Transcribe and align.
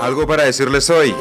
Algo 0.00 0.26
para 0.26 0.44
decirles 0.44 0.88
hoy. 0.88 1.14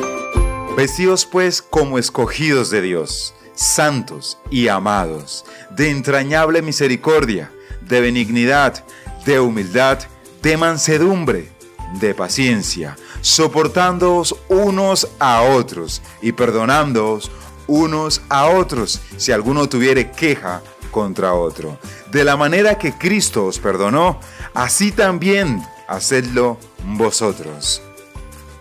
Vestidos 0.77 1.25
pues 1.25 1.61
como 1.61 1.99
escogidos 1.99 2.69
de 2.69 2.81
Dios, 2.81 3.33
santos 3.53 4.37
y 4.49 4.69
amados, 4.69 5.43
de 5.71 5.89
entrañable 5.89 6.61
misericordia, 6.61 7.51
de 7.81 7.99
benignidad, 7.99 8.85
de 9.25 9.41
humildad, 9.41 9.99
de 10.41 10.55
mansedumbre, 10.55 11.51
de 11.99 12.13
paciencia, 12.15 12.95
soportándoos 13.19 14.33
unos 14.47 15.09
a 15.19 15.41
otros 15.41 16.01
y 16.21 16.31
perdonándoos 16.31 17.29
unos 17.67 18.21
a 18.29 18.45
otros 18.47 19.01
si 19.17 19.33
alguno 19.33 19.67
tuviere 19.67 20.11
queja 20.11 20.61
contra 20.89 21.33
otro. 21.33 21.77
De 22.11 22.23
la 22.23 22.37
manera 22.37 22.77
que 22.77 22.93
Cristo 22.93 23.45
os 23.45 23.59
perdonó, 23.59 24.21
así 24.53 24.93
también 24.93 25.61
hacedlo 25.89 26.57
vosotros. 26.85 27.81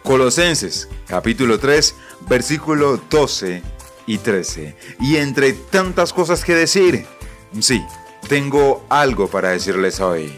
Colosenses 0.08 0.88
capítulo 1.06 1.58
3 1.58 1.94
versículo 2.30 2.98
12 3.10 3.62
y 4.06 4.16
13. 4.16 4.74
Y 5.00 5.16
entre 5.16 5.52
tantas 5.52 6.14
cosas 6.14 6.46
que 6.46 6.54
decir, 6.54 7.04
sí, 7.60 7.84
tengo 8.26 8.86
algo 8.88 9.28
para 9.28 9.50
decirles 9.50 10.00
hoy. 10.00 10.32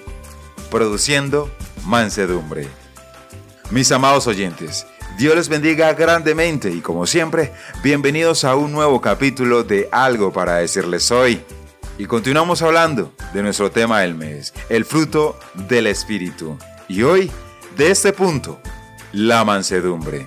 Produciendo 0.72 1.48
mansedumbre. 1.86 2.66
Mis 3.70 3.92
amados 3.92 4.26
oyentes, 4.26 4.88
Dios 5.16 5.36
les 5.36 5.48
bendiga 5.48 5.92
grandemente 5.92 6.72
y 6.72 6.80
como 6.80 7.06
siempre, 7.06 7.52
bienvenidos 7.84 8.42
a 8.42 8.56
un 8.56 8.72
nuevo 8.72 9.00
capítulo 9.00 9.62
de 9.62 9.88
Algo 9.92 10.32
para 10.32 10.56
decirles 10.56 11.12
hoy. 11.12 11.44
Y 11.96 12.06
continuamos 12.06 12.60
hablando 12.62 13.12
de 13.32 13.44
nuestro 13.44 13.70
tema 13.70 14.00
del 14.00 14.16
mes, 14.16 14.52
el 14.68 14.84
fruto 14.84 15.38
del 15.54 15.86
Espíritu. 15.86 16.58
Y 16.88 17.04
hoy, 17.04 17.30
de 17.76 17.92
este 17.92 18.12
punto, 18.12 18.60
la 19.12 19.44
mansedumbre. 19.44 20.26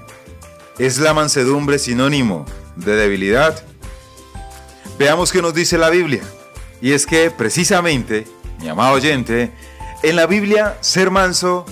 ¿Es 0.78 0.98
la 0.98 1.14
mansedumbre 1.14 1.80
sinónimo 1.80 2.46
de 2.76 2.96
debilidad? 2.96 3.64
Veamos 4.98 5.32
qué 5.32 5.42
nos 5.42 5.54
dice 5.54 5.78
la 5.78 5.90
Biblia. 5.90 6.24
Y 6.82 6.92
es 6.92 7.06
que 7.06 7.32
precisamente, 7.32 8.28
mi 8.60 8.68
amado 8.68 8.96
oyente, 8.96 9.52
en 10.02 10.16
la 10.16 10.26
Biblia 10.26 10.78
ser 10.82 11.12
manso 11.12 11.66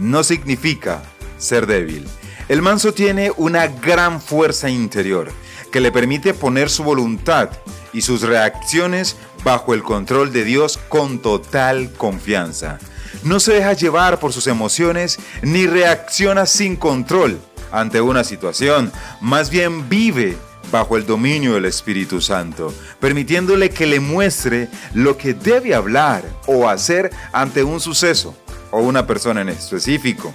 no 0.00 0.24
significa 0.24 1.02
ser 1.38 1.66
débil. 1.66 2.06
El 2.48 2.62
manso 2.62 2.92
tiene 2.92 3.32
una 3.36 3.66
gran 3.66 4.20
fuerza 4.20 4.68
interior 4.68 5.32
que 5.70 5.80
le 5.80 5.92
permite 5.92 6.34
poner 6.34 6.70
su 6.70 6.84
voluntad 6.84 7.50
y 7.92 8.02
sus 8.02 8.22
reacciones 8.22 9.16
bajo 9.44 9.74
el 9.74 9.82
control 9.82 10.32
de 10.32 10.44
Dios 10.44 10.78
con 10.88 11.20
total 11.20 11.92
confianza 11.92 12.78
no 13.22 13.40
se 13.40 13.54
deja 13.54 13.72
llevar 13.72 14.18
por 14.18 14.32
sus 14.32 14.46
emociones 14.46 15.18
ni 15.42 15.66
reacciona 15.66 16.46
sin 16.46 16.76
control 16.76 17.38
ante 17.72 18.00
una 18.00 18.24
situación, 18.24 18.92
más 19.20 19.50
bien 19.50 19.88
vive 19.88 20.36
bajo 20.70 20.96
el 20.96 21.06
dominio 21.06 21.54
del 21.54 21.66
Espíritu 21.66 22.20
Santo, 22.20 22.72
permitiéndole 23.00 23.70
que 23.70 23.86
le 23.86 24.00
muestre 24.00 24.68
lo 24.94 25.16
que 25.16 25.34
debe 25.34 25.74
hablar 25.74 26.24
o 26.46 26.68
hacer 26.68 27.10
ante 27.32 27.62
un 27.62 27.80
suceso 27.80 28.36
o 28.70 28.80
una 28.80 29.06
persona 29.06 29.42
en 29.42 29.48
específico. 29.50 30.32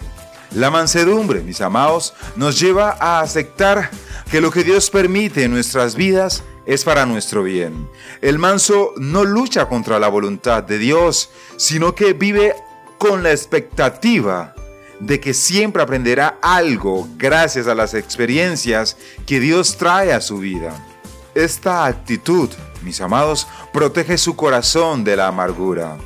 La 0.55 0.69
mansedumbre, 0.69 1.41
mis 1.41 1.61
amados, 1.61 2.13
nos 2.35 2.59
lleva 2.59 2.97
a 2.99 3.21
aceptar 3.21 3.89
que 4.29 4.41
lo 4.41 4.51
que 4.51 4.63
Dios 4.63 4.89
permite 4.89 5.43
en 5.43 5.51
nuestras 5.51 5.95
vidas 5.95 6.43
es 6.65 6.83
para 6.83 7.05
nuestro 7.05 7.43
bien. 7.43 7.89
El 8.21 8.37
manso 8.37 8.93
no 8.97 9.23
lucha 9.23 9.67
contra 9.67 9.99
la 9.99 10.09
voluntad 10.09 10.63
de 10.63 10.77
Dios, 10.77 11.29
sino 11.57 11.95
que 11.95 12.13
vive 12.13 12.55
con 13.01 13.23
la 13.23 13.31
expectativa 13.31 14.53
de 14.99 15.19
que 15.19 15.33
siempre 15.33 15.81
aprenderá 15.81 16.37
algo 16.39 17.09
gracias 17.17 17.65
a 17.65 17.73
las 17.73 17.95
experiencias 17.95 18.95
que 19.25 19.39
Dios 19.39 19.75
trae 19.75 20.13
a 20.13 20.21
su 20.21 20.37
vida. 20.37 20.85
Esta 21.33 21.87
actitud, 21.87 22.51
mis 22.83 23.01
amados, 23.01 23.47
protege 23.73 24.19
su 24.19 24.35
corazón 24.35 25.03
de 25.03 25.15
la 25.15 25.25
amargura. 25.25 25.97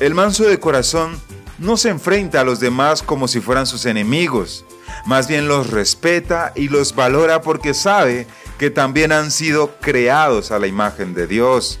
El 0.00 0.14
manso 0.14 0.44
de 0.44 0.60
corazón 0.60 1.18
no 1.58 1.78
se 1.78 1.88
enfrenta 1.88 2.42
a 2.42 2.44
los 2.44 2.60
demás 2.60 3.02
como 3.02 3.26
si 3.26 3.40
fueran 3.40 3.66
sus 3.66 3.86
enemigos, 3.86 4.66
más 5.06 5.26
bien 5.26 5.48
los 5.48 5.70
respeta 5.70 6.52
y 6.54 6.68
los 6.68 6.94
valora 6.94 7.40
porque 7.40 7.72
sabe 7.72 8.26
que 8.58 8.68
también 8.68 9.12
han 9.12 9.30
sido 9.30 9.78
creados 9.80 10.50
a 10.50 10.58
la 10.58 10.66
imagen 10.66 11.14
de 11.14 11.26
Dios. 11.26 11.80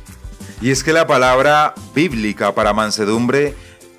Y 0.62 0.70
es 0.70 0.82
que 0.82 0.94
la 0.94 1.06
palabra 1.06 1.74
bíblica 1.94 2.54
para 2.54 2.72
mansedumbre 2.72 3.54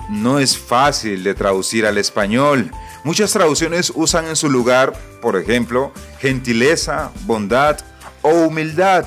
no 0.10 0.40
es 0.40 0.58
fácil 0.58 1.24
de 1.24 1.34
traducir 1.34 1.86
al 1.86 1.98
español. 1.98 2.72
Muchas 3.04 3.32
traducciones 3.32 3.92
usan 3.96 4.28
en 4.28 4.36
su 4.36 4.50
lugar, 4.50 4.94
por 5.22 5.38
ejemplo, 5.38 5.92
gentileza, 6.20 7.12
bondad 7.26 7.78
o 8.22 8.30
humildad. 8.30 9.06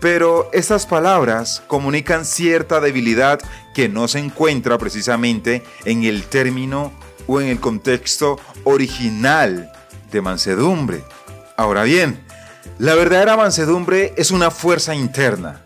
Pero 0.00 0.50
estas 0.52 0.86
palabras 0.86 1.62
comunican 1.66 2.24
cierta 2.24 2.80
debilidad 2.80 3.40
que 3.74 3.88
no 3.88 4.08
se 4.08 4.18
encuentra 4.18 4.78
precisamente 4.78 5.62
en 5.84 6.04
el 6.04 6.24
término 6.24 6.92
o 7.26 7.40
en 7.40 7.48
el 7.48 7.60
contexto 7.60 8.38
original 8.64 9.72
de 10.12 10.20
mansedumbre. 10.20 11.02
Ahora 11.56 11.84
bien, 11.84 12.24
la 12.78 12.94
verdadera 12.94 13.36
mansedumbre 13.36 14.12
es 14.16 14.30
una 14.30 14.50
fuerza 14.50 14.94
interna 14.94 15.62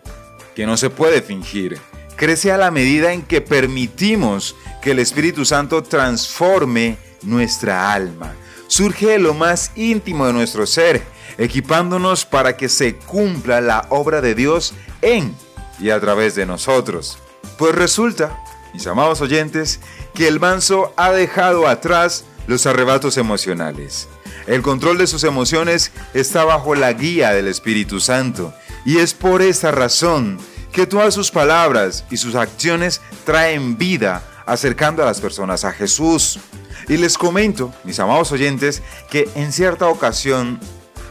que 0.55 0.65
no 0.65 0.77
se 0.77 0.89
puede 0.89 1.21
fingir 1.21 1.79
crece 2.21 2.51
a 2.51 2.57
la 2.57 2.69
medida 2.69 3.13
en 3.13 3.23
que 3.23 3.41
permitimos 3.41 4.55
que 4.79 4.91
el 4.91 4.99
Espíritu 4.99 5.43
Santo 5.43 5.81
transforme 5.81 6.99
nuestra 7.23 7.91
alma. 7.93 8.35
Surge 8.67 9.17
lo 9.17 9.33
más 9.33 9.71
íntimo 9.75 10.27
de 10.27 10.33
nuestro 10.33 10.67
ser, 10.67 11.01
equipándonos 11.39 12.25
para 12.25 12.55
que 12.55 12.69
se 12.69 12.95
cumpla 12.95 13.59
la 13.59 13.87
obra 13.89 14.21
de 14.21 14.35
Dios 14.35 14.75
en 15.01 15.35
y 15.79 15.89
a 15.89 15.99
través 15.99 16.35
de 16.35 16.45
nosotros. 16.45 17.17
Pues 17.57 17.73
resulta, 17.73 18.39
mis 18.71 18.85
amados 18.85 19.19
oyentes, 19.21 19.79
que 20.13 20.27
el 20.27 20.39
manso 20.39 20.93
ha 20.97 21.11
dejado 21.11 21.67
atrás 21.67 22.25
los 22.45 22.67
arrebatos 22.67 23.17
emocionales. 23.17 24.07
El 24.45 24.61
control 24.61 24.99
de 24.99 25.07
sus 25.07 25.23
emociones 25.23 25.91
está 26.13 26.43
bajo 26.43 26.75
la 26.75 26.93
guía 26.93 27.31
del 27.31 27.47
Espíritu 27.47 27.99
Santo 27.99 28.53
y 28.85 28.97
es 28.97 29.15
por 29.15 29.41
esa 29.41 29.71
razón 29.71 30.37
que 30.71 30.87
todas 30.87 31.13
sus 31.13 31.31
palabras 31.31 32.05
y 32.09 32.17
sus 32.17 32.35
acciones 32.35 33.01
traen 33.25 33.77
vida 33.77 34.23
acercando 34.45 35.03
a 35.03 35.05
las 35.05 35.21
personas 35.21 35.63
a 35.65 35.71
Jesús. 35.71 36.39
Y 36.87 36.97
les 36.97 37.17
comento, 37.17 37.73
mis 37.83 37.99
amados 37.99 38.31
oyentes, 38.31 38.81
que 39.09 39.29
en 39.35 39.51
cierta 39.51 39.87
ocasión 39.87 40.59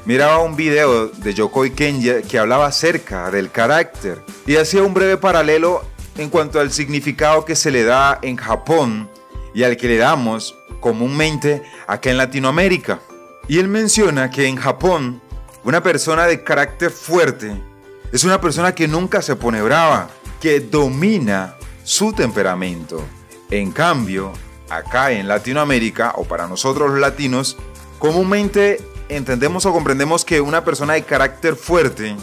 miraba 0.05 0.39
un 0.39 0.57
video 0.57 1.09
de 1.09 1.35
Yokoi 1.35 1.71
Kenji 1.71 2.23
que 2.29 2.39
hablaba 2.39 2.67
acerca 2.67 3.31
del 3.31 3.51
carácter 3.51 4.23
y 4.47 4.57
hacía 4.57 4.83
un 4.83 4.95
breve 4.95 5.17
paralelo 5.17 5.85
en 6.17 6.29
cuanto 6.29 6.61
al 6.61 6.73
significado 6.73 7.45
que 7.45 7.57
se 7.57 7.71
le 7.71 7.85
da 7.85 8.19
en 8.23 8.37
Japón 8.37 9.09
y 9.55 9.63
al 9.63 9.77
que 9.77 9.89
le 9.89 9.97
damos 9.97 10.55
comúnmente 10.81 11.63
acá 11.87 12.11
en 12.11 12.19
Latinoamérica. 12.19 13.01
Y 13.49 13.59
él 13.59 13.69
menciona 13.69 14.31
que 14.31 14.47
en 14.47 14.57
Japón 14.57 15.21
una 15.65 15.83
persona 15.83 16.27
de 16.27 16.43
carácter 16.43 16.91
fuerte 16.91 17.70
es 18.13 18.25
una 18.25 18.41
persona 18.41 18.75
que 18.75 18.89
nunca 18.89 19.23
se 19.23 19.37
pone 19.37 19.63
brava, 19.63 20.09
que 20.41 20.61
domina 20.61 21.57
su 21.85 22.13
temperamento. 22.13 23.05
En 23.51 23.73
cambio, 23.73 24.33
acá 24.69 25.13
en 25.13 25.29
Latinoamérica, 25.29 26.13
o 26.17 26.25
para 26.25 26.49
nosotros 26.49 26.91
los 26.91 27.01
latinos, 27.01 27.57
comúnmente 27.99 28.81
entendemos 29.09 29.67
o 29.67 29.73
comprendemos 29.73 30.25
que 30.25 30.41
una 30.41 30.65
persona 30.65 30.95
de 30.95 31.03
carácter 31.03 31.57
fuerte 31.57 32.17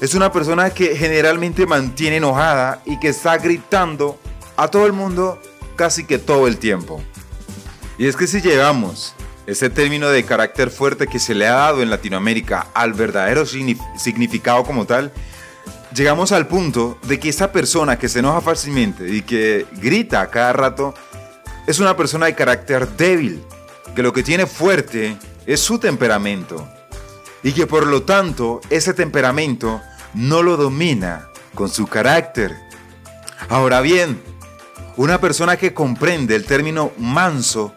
es 0.00 0.14
una 0.14 0.32
persona 0.32 0.70
que 0.70 0.96
generalmente 0.96 1.66
mantiene 1.66 2.16
enojada 2.16 2.82
y 2.84 2.98
que 2.98 3.08
está 3.08 3.38
gritando 3.38 4.18
a 4.56 4.68
todo 4.68 4.86
el 4.86 4.92
mundo 4.92 5.40
casi 5.76 6.04
que 6.04 6.18
todo 6.18 6.48
el 6.48 6.58
tiempo. 6.58 7.00
Y 7.98 8.06
es 8.06 8.16
que 8.16 8.26
si 8.26 8.40
llegamos 8.40 9.14
ese 9.46 9.70
término 9.70 10.08
de 10.08 10.24
carácter 10.24 10.70
fuerte 10.70 11.06
que 11.06 11.18
se 11.18 11.34
le 11.34 11.46
ha 11.46 11.54
dado 11.54 11.82
en 11.82 11.90
Latinoamérica 11.90 12.68
al 12.74 12.92
verdadero 12.92 13.44
significado 13.46 14.64
como 14.64 14.86
tal, 14.86 15.12
llegamos 15.94 16.32
al 16.32 16.46
punto 16.46 16.98
de 17.02 17.18
que 17.18 17.28
esa 17.28 17.52
persona 17.52 17.98
que 17.98 18.08
se 18.08 18.20
enoja 18.20 18.40
fácilmente 18.40 19.08
y 19.08 19.22
que 19.22 19.66
grita 19.72 20.20
a 20.20 20.30
cada 20.30 20.52
rato 20.52 20.94
es 21.66 21.78
una 21.78 21.96
persona 21.96 22.26
de 22.26 22.34
carácter 22.34 22.88
débil, 22.96 23.42
que 23.94 24.02
lo 24.02 24.12
que 24.12 24.22
tiene 24.22 24.46
fuerte 24.46 25.16
es 25.46 25.60
su 25.60 25.78
temperamento 25.78 26.68
y 27.42 27.52
que 27.52 27.66
por 27.66 27.86
lo 27.86 28.02
tanto 28.02 28.60
ese 28.70 28.94
temperamento 28.94 29.80
no 30.14 30.42
lo 30.42 30.56
domina 30.56 31.28
con 31.54 31.68
su 31.68 31.86
carácter. 31.86 32.56
Ahora 33.48 33.80
bien, 33.80 34.22
una 34.96 35.20
persona 35.20 35.56
que 35.56 35.74
comprende 35.74 36.36
el 36.36 36.44
término 36.44 36.92
manso 36.98 37.74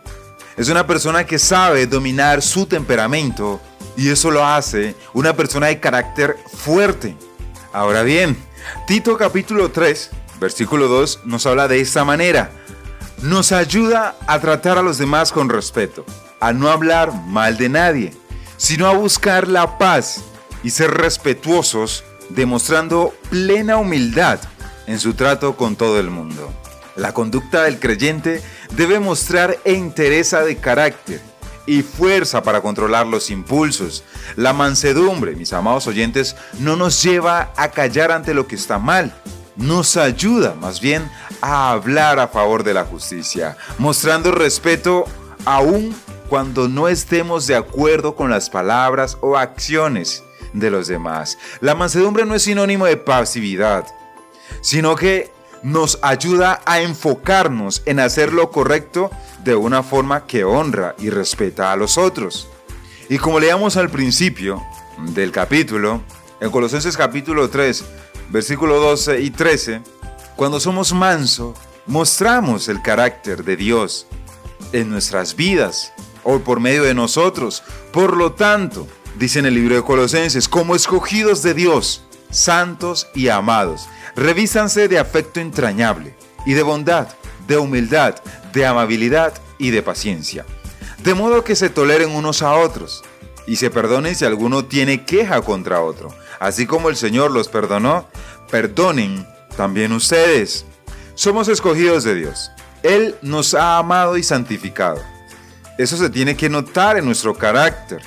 es 0.58 0.70
una 0.70 0.88
persona 0.88 1.26
que 1.26 1.38
sabe 1.38 1.86
dominar 1.86 2.42
su 2.42 2.66
temperamento 2.66 3.60
y 3.98 4.10
eso 4.10 4.32
lo 4.32 4.46
hace 4.46 4.96
una 5.14 5.36
persona 5.36 5.68
de 5.68 5.80
carácter 5.80 6.38
fuerte. 6.54 7.16
Ahora 7.74 8.04
bien, 8.04 8.38
Tito 8.88 9.18
capítulo 9.18 9.72
3, 9.72 10.12
versículo 10.40 10.88
2 10.88 11.22
nos 11.26 11.46
habla 11.46 11.68
de 11.68 11.82
esta 11.82 12.06
manera. 12.06 12.52
Nos 13.22 13.52
ayuda 13.52 14.16
a 14.28 14.40
tratar 14.40 14.78
a 14.78 14.82
los 14.82 14.98
demás 14.98 15.32
con 15.32 15.50
respeto, 15.50 16.06
a 16.40 16.54
no 16.54 16.70
hablar 16.70 17.14
mal 17.28 17.58
de 17.58 17.70
nadie, 17.70 18.14
sino 18.58 18.88
a 18.88 18.94
buscar 18.94 19.48
la 19.48 19.78
paz 19.78 20.22
y 20.64 20.72
ser 20.72 20.92
respetuosos, 20.92 22.04
demostrando 22.30 23.14
plena 23.30 23.78
humildad 23.78 24.40
en 24.88 25.00
su 25.00 25.14
trato 25.14 25.56
con 25.58 25.76
todo 25.76 26.00
el 26.00 26.10
mundo. 26.10 26.52
La 26.96 27.14
conducta 27.14 27.64
del 27.64 27.80
creyente 27.80 28.42
debe 28.76 29.00
mostrar 29.00 29.58
entereza 29.64 30.42
de 30.42 30.58
carácter 30.58 31.22
y 31.66 31.82
fuerza 31.82 32.44
para 32.44 32.62
controlar 32.62 33.08
los 33.08 33.30
impulsos. 33.30 34.04
La 34.36 34.54
mansedumbre, 34.54 35.36
mis 35.36 35.54
amados 35.54 35.88
oyentes, 35.88 36.36
no 36.60 36.76
nos 36.76 37.02
lleva 37.02 37.52
a 37.56 37.72
callar 37.72 38.12
ante 38.12 38.34
lo 38.34 38.48
que 38.48 38.56
está 38.56 38.78
mal. 38.78 39.14
Nos 39.56 39.98
ayuda 39.98 40.56
más 40.56 40.82
bien 40.82 41.10
a 41.42 41.72
hablar 41.72 42.20
a 42.20 42.28
favor 42.28 42.64
de 42.64 42.74
la 42.74 42.86
justicia, 42.86 43.58
mostrando 43.78 44.32
respeto 44.32 45.06
aún 45.46 45.96
cuando 46.30 46.68
no 46.68 46.88
estemos 46.88 47.48
de 47.48 47.56
acuerdo 47.56 48.16
con 48.16 48.30
las 48.30 48.50
palabras 48.50 49.18
o 49.22 49.38
acciones 49.38 50.24
de 50.54 50.72
los 50.72 50.88
demás. 50.88 51.38
La 51.62 51.76
mansedumbre 51.76 52.26
no 52.26 52.36
es 52.36 52.44
sinónimo 52.44 52.86
de 52.86 52.98
pasividad, 52.98 53.86
sino 54.62 54.96
que 54.96 55.32
nos 55.66 55.98
ayuda 56.04 56.62
a 56.68 56.82
enfocarnos 56.82 57.82
en 57.88 58.00
hacer 58.00 58.32
lo 58.34 58.52
correcto 58.52 59.10
de 59.44 59.56
una 59.56 59.82
forma 59.82 60.28
que 60.28 60.44
honra 60.44 60.96
y 61.00 61.10
respeta 61.10 61.72
a 61.72 61.76
los 61.76 61.98
otros. 61.98 62.48
Y 63.10 63.18
como 63.18 63.40
leíamos 63.40 63.76
al 63.76 63.90
principio 63.90 64.62
del 65.16 65.32
capítulo, 65.32 66.04
en 66.40 66.52
Colosenses 66.52 66.96
capítulo 66.96 67.50
3, 67.50 67.84
versículo 68.30 68.80
12 68.80 69.22
y 69.22 69.32
13, 69.32 69.82
cuando 70.36 70.60
somos 70.60 70.94
manso, 70.94 71.56
mostramos 71.88 72.68
el 72.68 72.84
carácter 72.84 73.44
de 73.44 73.58
Dios 73.58 74.06
en 74.72 74.92
nuestras 74.92 75.36
vidas 75.36 75.92
o 76.24 76.38
por 76.38 76.60
medio 76.60 76.84
de 76.84 76.94
nosotros. 76.94 77.64
Por 77.92 78.16
lo 78.16 78.34
tanto, 78.34 78.88
dice 79.18 79.40
en 79.40 79.48
el 79.48 79.56
libro 79.56 79.74
de 79.74 79.82
Colosenses, 79.82 80.48
como 80.48 80.76
escogidos 80.76 81.42
de 81.42 81.56
Dios, 81.56 82.04
santos 82.36 83.08
y 83.14 83.30
amados, 83.30 83.88
revísanse 84.16 84.88
de 84.88 85.00
afecto 85.00 85.40
entrañable 85.40 86.16
y 86.46 86.54
de 86.54 86.64
bondad, 86.64 87.08
de 87.48 87.58
humildad, 87.58 88.16
de 88.54 88.66
amabilidad 88.66 89.34
y 89.58 89.72
de 89.72 89.82
paciencia, 89.82 90.46
de 91.04 91.14
modo 91.14 91.44
que 91.44 91.56
se 91.56 91.70
toleren 91.70 92.12
unos 92.12 92.42
a 92.42 92.54
otros 92.56 93.04
y 93.48 93.56
se 93.56 93.70
perdonen 93.70 94.16
si 94.16 94.26
alguno 94.26 94.66
tiene 94.66 95.06
queja 95.06 95.42
contra 95.42 95.82
otro. 95.82 96.14
Así 96.40 96.66
como 96.66 96.90
el 96.90 96.96
Señor 96.96 97.32
los 97.32 97.48
perdonó, 97.48 98.08
perdonen 98.50 99.28
también 99.56 99.92
ustedes. 99.92 100.66
Somos 101.14 101.48
escogidos 101.48 102.04
de 102.04 102.16
Dios. 102.16 102.52
Él 102.84 103.16
nos 103.22 103.54
ha 103.54 103.78
amado 103.78 104.18
y 104.18 104.24
santificado. 104.24 105.02
Eso 105.78 105.98
se 105.98 106.10
tiene 106.10 106.36
que 106.36 106.50
notar 106.50 106.98
en 106.98 107.06
nuestro 107.06 107.34
carácter. 107.34 108.02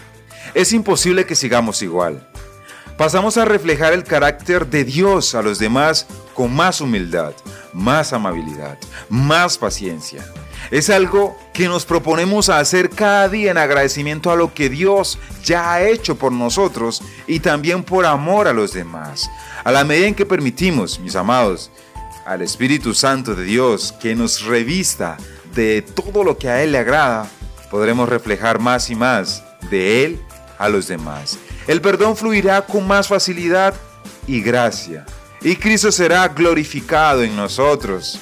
Es 0.54 0.72
imposible 0.72 1.26
que 1.26 1.34
sigamos 1.34 1.82
igual. 1.82 2.27
Pasamos 2.98 3.36
a 3.36 3.44
reflejar 3.44 3.92
el 3.92 4.02
carácter 4.02 4.66
de 4.66 4.82
Dios 4.82 5.36
a 5.36 5.40
los 5.40 5.60
demás 5.60 6.08
con 6.34 6.52
más 6.52 6.80
humildad, 6.80 7.32
más 7.72 8.12
amabilidad, 8.12 8.76
más 9.08 9.56
paciencia. 9.56 10.26
Es 10.72 10.90
algo 10.90 11.38
que 11.54 11.68
nos 11.68 11.86
proponemos 11.86 12.48
hacer 12.48 12.90
cada 12.90 13.28
día 13.28 13.52
en 13.52 13.56
agradecimiento 13.56 14.32
a 14.32 14.36
lo 14.36 14.52
que 14.52 14.68
Dios 14.68 15.16
ya 15.44 15.74
ha 15.74 15.82
hecho 15.82 16.16
por 16.16 16.32
nosotros 16.32 17.00
y 17.28 17.38
también 17.38 17.84
por 17.84 18.04
amor 18.04 18.48
a 18.48 18.52
los 18.52 18.72
demás. 18.72 19.30
A 19.62 19.70
la 19.70 19.84
medida 19.84 20.08
en 20.08 20.16
que 20.16 20.26
permitimos, 20.26 20.98
mis 20.98 21.14
amados, 21.14 21.70
al 22.26 22.42
Espíritu 22.42 22.94
Santo 22.94 23.36
de 23.36 23.44
Dios 23.44 23.94
que 24.00 24.16
nos 24.16 24.42
revista 24.42 25.18
de 25.54 25.82
todo 25.82 26.24
lo 26.24 26.36
que 26.36 26.48
a 26.48 26.64
Él 26.64 26.72
le 26.72 26.78
agrada, 26.78 27.30
podremos 27.70 28.08
reflejar 28.08 28.58
más 28.58 28.90
y 28.90 28.96
más 28.96 29.44
de 29.70 30.04
Él 30.04 30.20
a 30.58 30.68
los 30.68 30.88
demás. 30.88 31.38
El 31.68 31.82
perdón 31.82 32.16
fluirá 32.16 32.62
con 32.62 32.86
más 32.86 33.08
facilidad 33.08 33.74
y 34.26 34.40
gracia. 34.40 35.04
Y 35.42 35.54
Cristo 35.54 35.92
será 35.92 36.26
glorificado 36.28 37.22
en 37.22 37.36
nosotros. 37.36 38.18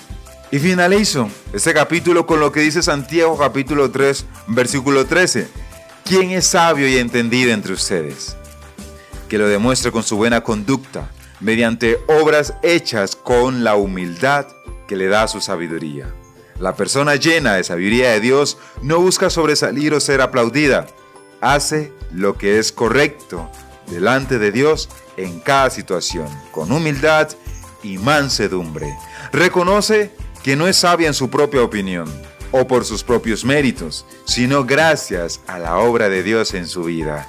Y 0.50 0.58
finalizo 0.58 1.30
este 1.52 1.72
capítulo 1.72 2.26
con 2.26 2.40
lo 2.40 2.50
que 2.50 2.58
dice 2.58 2.82
Santiago 2.82 3.38
capítulo 3.38 3.88
3, 3.88 4.26
versículo 4.48 5.06
13. 5.06 5.48
¿Quién 6.04 6.32
es 6.32 6.44
sabio 6.44 6.88
y 6.88 6.98
entendido 6.98 7.52
entre 7.52 7.72
ustedes? 7.72 8.36
Que 9.28 9.38
lo 9.38 9.46
demuestre 9.46 9.92
con 9.92 10.02
su 10.02 10.16
buena 10.16 10.40
conducta, 10.40 11.08
mediante 11.38 11.98
obras 12.08 12.54
hechas 12.64 13.14
con 13.14 13.62
la 13.62 13.76
humildad 13.76 14.48
que 14.88 14.96
le 14.96 15.06
da 15.06 15.28
su 15.28 15.40
sabiduría. 15.40 16.12
La 16.58 16.74
persona 16.74 17.14
llena 17.14 17.54
de 17.54 17.62
sabiduría 17.62 18.10
de 18.10 18.20
Dios 18.20 18.58
no 18.82 18.98
busca 18.98 19.30
sobresalir 19.30 19.94
o 19.94 20.00
ser 20.00 20.20
aplaudida. 20.20 20.88
Hace 21.40 21.92
lo 22.12 22.36
que 22.36 22.58
es 22.58 22.72
correcto 22.72 23.50
delante 23.88 24.38
de 24.38 24.52
Dios 24.52 24.88
en 25.16 25.40
cada 25.40 25.70
situación, 25.70 26.28
con 26.50 26.72
humildad 26.72 27.28
y 27.82 27.98
mansedumbre. 27.98 28.96
Reconoce 29.32 30.12
que 30.42 30.56
no 30.56 30.66
es 30.66 30.76
sabia 30.76 31.08
en 31.08 31.14
su 31.14 31.30
propia 31.30 31.62
opinión 31.62 32.10
o 32.52 32.66
por 32.66 32.84
sus 32.84 33.02
propios 33.02 33.44
méritos, 33.44 34.06
sino 34.24 34.64
gracias 34.64 35.40
a 35.46 35.58
la 35.58 35.78
obra 35.78 36.08
de 36.08 36.22
Dios 36.22 36.54
en 36.54 36.66
su 36.66 36.84
vida. 36.84 37.28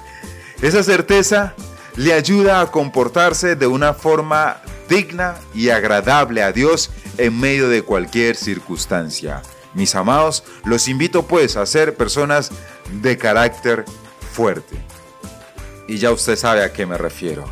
Esa 0.62 0.82
certeza 0.82 1.54
le 1.96 2.12
ayuda 2.12 2.60
a 2.60 2.70
comportarse 2.70 3.56
de 3.56 3.66
una 3.66 3.94
forma 3.94 4.62
digna 4.88 5.36
y 5.54 5.70
agradable 5.70 6.42
a 6.42 6.52
Dios 6.52 6.90
en 7.18 7.38
medio 7.38 7.68
de 7.68 7.82
cualquier 7.82 8.36
circunstancia. 8.36 9.42
Mis 9.74 9.94
amados, 9.94 10.44
los 10.64 10.88
invito 10.88 11.26
pues 11.26 11.56
a 11.56 11.66
ser 11.66 11.94
personas 11.94 12.50
de 12.92 13.16
carácter 13.16 13.84
fuerte. 14.32 14.76
Y 15.86 15.98
ya 15.98 16.10
usted 16.10 16.36
sabe 16.36 16.62
a 16.62 16.72
qué 16.72 16.86
me 16.86 16.98
refiero. 16.98 17.44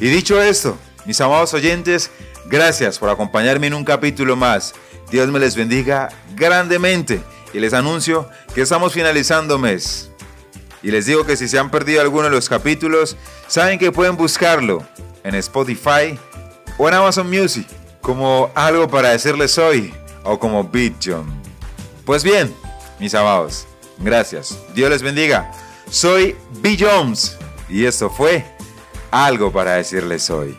Y 0.00 0.08
dicho 0.08 0.40
esto, 0.40 0.76
mis 1.06 1.20
amados 1.20 1.54
oyentes, 1.54 2.10
gracias 2.46 2.98
por 2.98 3.08
acompañarme 3.08 3.68
en 3.68 3.74
un 3.74 3.84
capítulo 3.84 4.36
más. 4.36 4.74
Dios 5.10 5.28
me 5.28 5.38
les 5.38 5.56
bendiga 5.56 6.10
grandemente 6.34 7.22
y 7.52 7.60
les 7.60 7.72
anuncio 7.72 8.28
que 8.54 8.60
estamos 8.60 8.92
finalizando 8.92 9.58
mes. 9.58 10.10
Y 10.82 10.90
les 10.90 11.06
digo 11.06 11.24
que 11.24 11.36
si 11.36 11.48
se 11.48 11.58
han 11.58 11.70
perdido 11.70 12.00
alguno 12.00 12.24
de 12.24 12.30
los 12.30 12.48
capítulos, 12.48 13.16
saben 13.48 13.78
que 13.78 13.90
pueden 13.90 14.16
buscarlo 14.16 14.86
en 15.24 15.34
Spotify 15.34 16.18
o 16.76 16.88
en 16.88 16.94
Amazon 16.94 17.28
Music 17.28 17.66
como 18.00 18.50
algo 18.54 18.88
para 18.88 19.10
decirles 19.10 19.58
hoy 19.58 19.92
o 20.24 20.38
como 20.38 20.62
Beat 20.64 20.94
John. 21.04 21.26
Pues 22.04 22.22
bien, 22.22 22.54
mis 23.00 23.14
amados, 23.14 23.66
gracias. 23.98 24.58
Dios 24.74 24.90
les 24.90 25.02
bendiga. 25.02 25.50
Soy 25.90 26.36
B. 26.60 26.76
Jones 26.78 27.36
y 27.68 27.84
esto 27.84 28.10
fue 28.10 28.44
algo 29.10 29.52
para 29.52 29.74
decirles 29.74 30.28
hoy. 30.30 30.56